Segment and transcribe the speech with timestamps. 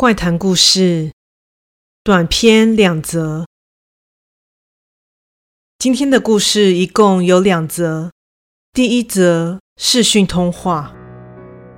[0.00, 1.12] 怪谈故事
[2.02, 3.44] 短篇两则。
[5.78, 8.10] 今天的故事一共有两则。
[8.72, 10.94] 第一则视讯通话。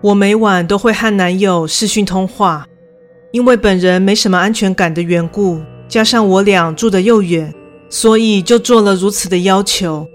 [0.04, 2.64] 我每晚都会和男友视讯通话，
[3.32, 7.52] 因为本人没什么安全感的缘故，加上我俩住得又远，
[7.90, 10.06] 所以就做了如此的要求。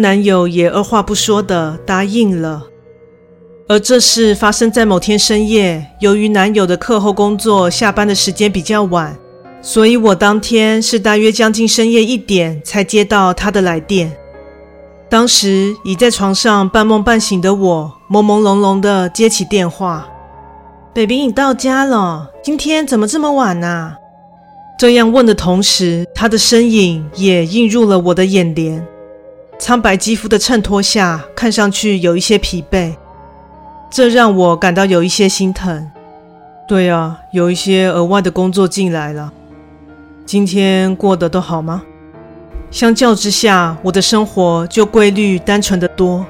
[0.00, 2.66] 男友也二话不说地答应了。
[3.70, 9.14] 而这事发生在某天深夜，由于男友的课后工作下班的时间比较晚，
[9.60, 14.10] 所以我当天是大约将近深夜一点才接到他的来电。
[15.10, 20.08] 当时已在床上半梦半醒的我，朦朦胧胧的接起电话
[20.94, 22.30] ：“baby，你到家了？
[22.42, 23.96] 今天怎么这么晚呢？”
[24.80, 28.82] 这样问的同时，他的身影也映入了我的眼帘，
[29.58, 32.94] 苍白肌肤的衬托下，看上去有一些疲惫。
[33.90, 35.90] 这让我感到有一些心疼。
[36.68, 39.32] 对啊，有一些额外的工作进来了。
[40.26, 41.82] 今天过得都好吗？
[42.70, 46.26] 相较之下，我的生活就规律单纯的多。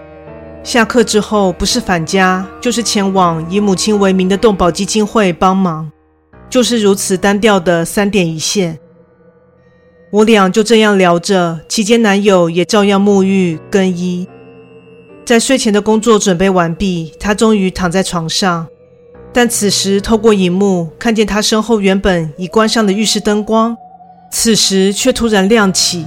[0.62, 5.90] 下课之后，不是返家，就是前往以母亲为名的动保基金会帮忙，
[6.48, 8.78] 就是如此单调的三点一线。
[10.12, 14.28] 我俩就这样聊着，期间男友也照样沐浴更衣。
[15.28, 18.66] 在睡前的工作准备完毕，他终于躺在床上。
[19.30, 23.76] 但此时透过荧幕看见他身后原本已关上的浴室灯光，
[24.32, 26.06] 此时却突然亮起。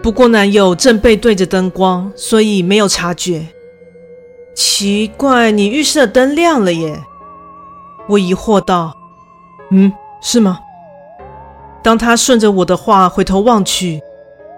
[0.00, 3.48] 不过男友正背对着灯光，所以没有察觉。
[4.54, 7.02] 奇怪，你浴室的灯亮了耶？
[8.06, 8.96] 我疑惑道。
[9.72, 10.60] 嗯，是吗？
[11.82, 14.00] 当他顺着我的话回头望去，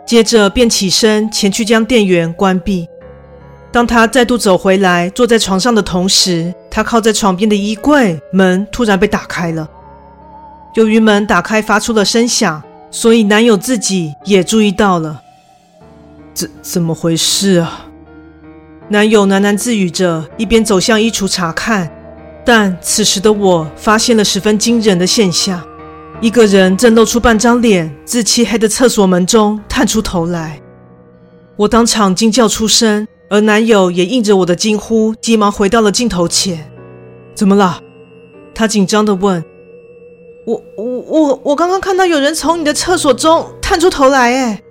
[0.07, 2.87] 接着便起身前去将电源关闭。
[3.77, 9.69] 当他再度走回来，坐在床上的同时，他靠在床边的衣柜门突然被打开了。
[10.77, 15.21] 由于门打开发出了声响，所以男友自己也注意到了。
[16.33, 17.85] 怎怎么回事啊？
[18.89, 21.93] 男友喃喃自语着，一边走向衣橱查看。
[22.47, 25.63] 但此时的我发现了十分惊人的现象：
[26.23, 30.59] 一个人正露出半张脸，自漆黑的厕所门中探出头来。
[31.57, 33.07] 我当场惊叫出声。
[33.29, 36.71] 而男友也应着我的惊呼，急忙回到了镜头前。
[37.35, 37.81] 怎么了？
[38.55, 39.45] 他紧张地问。
[40.47, 44.63] 我我我我刚刚看到有人从你的厕所中探出头来，哎。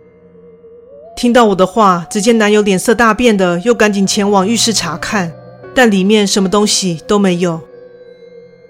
[1.17, 5.33] 听到我的话，只见男友脸色大变的，又赶紧前往浴室查看，
[5.73, 7.59] 但里面什么东西都没有。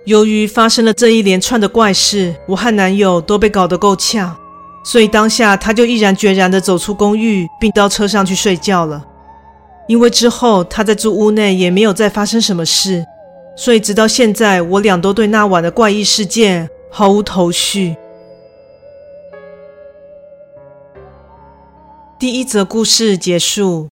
[0.05, 4.35] 由于发生了这一连串的怪事，我和男友都被搞得够呛，
[4.83, 9.03] 所以当下他就毅然决然地走出公寓，并到车上去睡觉了。
[9.87, 13.05] 因为之后他在住屋内也没有再发生什么事，
[13.55, 17.95] 所以直到现在，我俩都对那晚的怪异事件毫无头绪。
[22.17, 23.89] 第一则故事结束。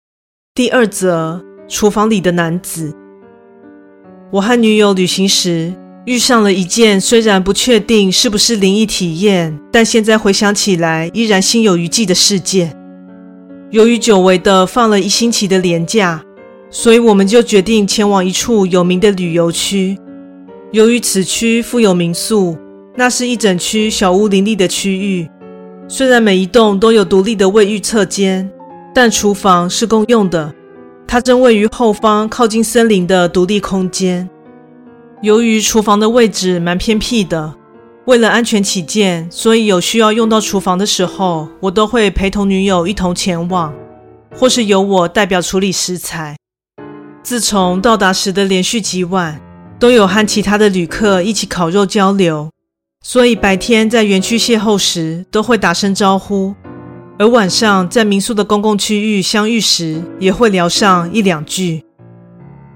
[0.53, 2.95] 第二则，厨房里的男子。
[4.31, 5.73] 我和女友旅行时
[6.05, 12.80] 遇上了一件虽然不确定是不是灵异体验，但现在回想起来依然心有余悸的事件。
[13.71, 16.21] 由于久违的放了一星期的年假，
[16.69, 19.97] 所以我们就决定前往一处有名的旅游区。
[20.73, 22.57] 由于此区富有民宿，
[22.97, 25.25] 那是一整区小屋林立的区域。
[25.87, 28.51] 虽然每一栋都有独立的卫浴厕间，
[28.93, 30.53] 但厨房是共用的。
[31.07, 34.29] 它正位于后方靠近森林的独立空间。
[35.21, 37.55] 由于厨房的位置蛮偏僻的。
[38.11, 43.73] 为了安全起见，所以有需要用到厨房的时候，我都会陪同女友一同前往，
[44.35, 46.35] 或是由我代表处理食材。
[47.23, 49.39] 自从到达时的连续几晚，
[49.79, 52.49] 都有和其他的旅客一起烤肉交流，
[53.01, 56.53] 所以白天在园区邂逅时都会打声招呼，
[57.17, 61.85] 而晚上在民宿的公共区域相遇时，也会聊上一两句。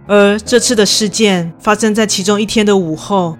[0.07, 3.37] 而这次的事件发生在其中一天的午后。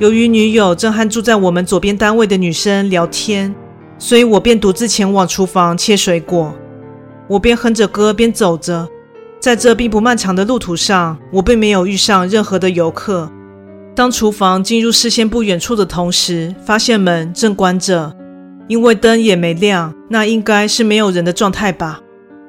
[0.00, 3.54] 由于女友正和住在我们左边单位的女生聊天，
[3.98, 6.54] 所以我便独自前往厨房切水果。
[7.28, 8.88] 我边哼着歌边走着，
[9.38, 13.30] 在这并不漫长的路途上，我并没有遇上任何的游客。
[13.94, 18.16] 当厨房进入视线不远处的同时，发现门正关着，
[18.68, 22.00] 因为灯也没亮，那应该是没有人的状态吧。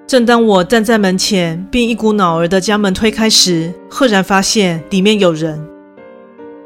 [0.07, 5.61] 正当我站在门前，并一股脑儿的将门推开时，赫然发现里面有人。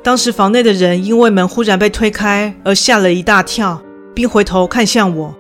[0.06, 3.82] 当时房内的人因为门忽然被推开而吓了一大跳，
[4.14, 5.36] 并回头看向我，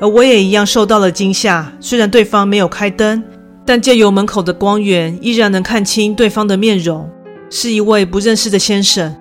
[0.00, 1.72] 而我也一样受到了惊吓。
[1.80, 3.24] 虽然对方没有开灯，
[3.64, 7.08] 但借由门口的光源，依然能看清对方的面容，
[7.48, 9.16] 是一位不认识的先生。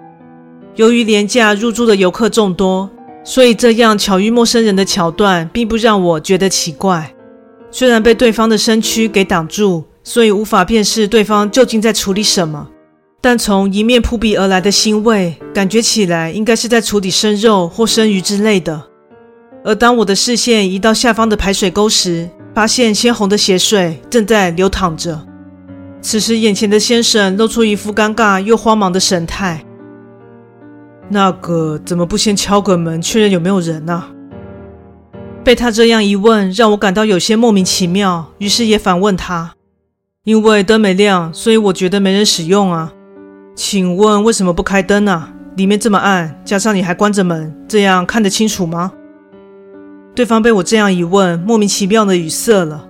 [0.76, 2.90] 由于廉价入住的游客众多，
[3.24, 7.10] 所以这样巧遇陌生人的桥段并不让我觉得奇怪。
[7.72, 12.68] 虽然被对方的身躯给挡住，所以无法辨识对方究竟在处理什么，
[13.23, 18.88] 但从迎面扑鼻而来的腥味，感觉起来应该是在处理生肉或生鱼之类的。
[19.63, 25.27] 而当我的视线移到下方的排水沟时，发现鲜红的血水正在流淌着。
[26.01, 29.63] 此时，眼前的先生露出一副尴尬又慌忙的神态。
[31.09, 34.06] 那个怎么不先敲个门确认有没有人呢？
[35.44, 39.53] 被他这样一问，让我感到有些莫名其妙，于是也反问他
[40.25, 42.94] ：“因为灯没亮，所以我觉得没人使用啊。
[43.56, 45.33] 请问为什么不开灯啊？
[45.57, 48.92] 里面这么暗，加上你还关着门，这样看得清楚吗？”
[50.15, 52.88] 对方被我这样一问，莫名其妙的语塞了。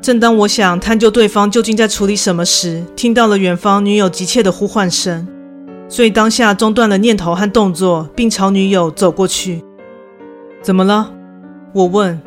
[0.00, 5.28] 正当我想探究对方究竟在处理什么时，听到了远方女友急切的呼唤声，
[5.88, 9.62] 所以当下中断了念头和动作，并朝女友走过去。
[10.62, 11.12] 怎么了？
[11.72, 12.20] 我问。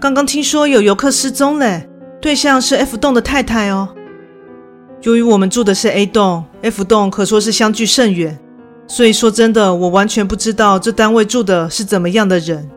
[0.00, 1.88] 刚刚听说有游客失踪嘞，
[2.20, 3.88] 对象是 F 栋的太太哦。
[5.02, 8.36] 由于我们住的是 A 栋，F 栋可说是相距甚远，
[8.88, 12.68] 所以说真的，我完全不知道这单位住的是怎么样的人。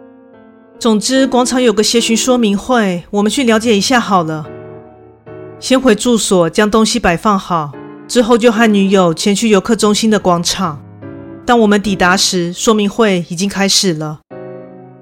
[0.77, 4.45] 总之，广场有个协寻说明会，我们去了解一下好了。
[5.59, 7.71] 先回住所将东西摆放好，
[8.07, 10.79] 之后就和女友前去游客中心的广场。
[11.43, 14.19] 当我们抵达时，说明会已经开始了。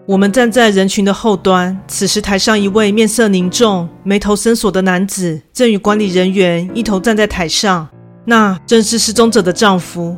[0.09, 7.87] 我们站在人群的后端，此时台上一位面色凝重、眉头深锁的男子正与管理人员一同站在台上，
[8.25, 10.17] 那正是失踪者的丈夫。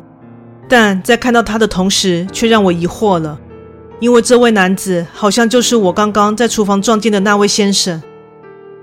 [0.66, 3.38] 但在看到他的同时，却让我疑惑了。
[4.00, 8.02] 因为这位男子好像就是我刚刚在厨房撞见的那位先生。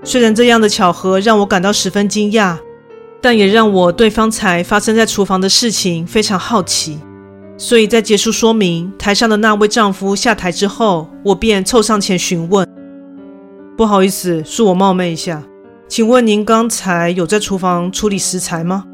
[0.04, 2.56] 虽然这样的巧合让我感到十分惊讶，
[3.20, 7.00] 但也让我对方才发生在厨房的事情非常好奇。
[7.60, 12.66] 所以在结束说明，台上的那位丈夫下台之后，我便凑上前询问
[13.76, 15.42] ：“不好意思，恕我冒昧一下，
[15.86, 18.86] 请问您刚才有在厨房处理食材吗？”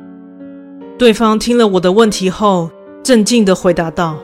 [0.99, 2.69] 对方听了我的问题后，
[3.05, 4.19] 镇静地回答道。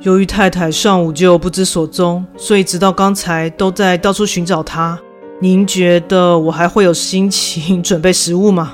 [0.00, 4.98] 由于太太上午就不知所踪，所以直到刚才都在到处寻找她。
[5.40, 8.72] 您觉得我还会有心情准备食物吗？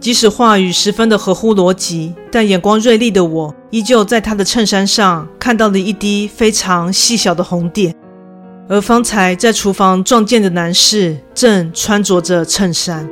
[0.00, 7.94] 即使话语十分的合乎逻辑，但眼光锐利的我依旧在他的衬衫上看到了一滴非常细小的红点。
[8.68, 13.08] 而方才在厨房撞见的男士正穿着着衬衫，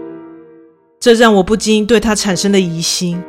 [1.00, 3.20] 这让我不禁对他产生了疑心。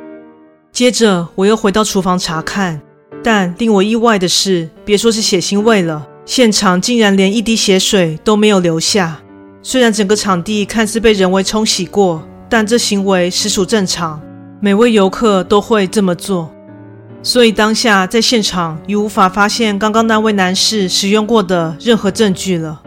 [0.71, 2.81] 接着，我又回到厨房查看。
[3.23, 9.19] 但令我意外的是，别说是血腥味了，现场竟然连一滴血水都没有留下。
[9.63, 14.21] 虽然整个场地看似被人为冲洗过，但这行为实属正常，
[14.59, 16.51] 每位游客都会这么做。
[17.23, 22.81] 所以当下在现场已无法发现刚刚那位男士使用过的任何证据了。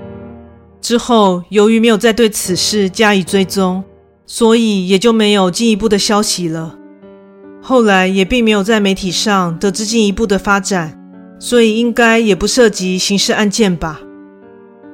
[0.80, 3.84] 之后由于没有再对此事加以追踪，
[4.24, 6.76] 所以也就没有进一步的消息了。
[7.60, 10.98] 后来也并没有在媒体上得知进一步的发展，
[11.38, 14.00] 所以应该也不涉及刑事案件吧。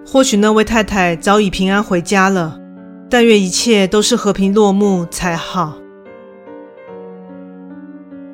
[0.04, 2.58] 或许那位太太早已平安回家了，
[3.08, 5.74] 但愿一切都是和平落幕才好。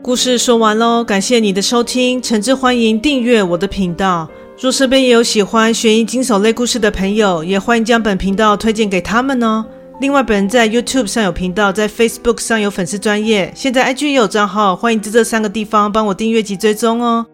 [0.02, 4.28] 故事说完喽，感谢你的收听，诚挚欢迎订阅我的频道。
[4.60, 9.64] 若身边也有喜欢悬疑惊悚类故事的朋友，也欢迎将本频道推荐给他们哦。
[10.00, 17.26] 另外，本人在 YouTube 上有频道，在 Facebook 上有粉丝专业，现在 IG 也有账号，欢迎在这三个地方帮我订阅及追踪哦。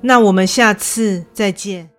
[0.00, 1.95] 那我们下次再见。